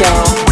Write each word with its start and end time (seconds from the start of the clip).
y'all. 0.00 0.45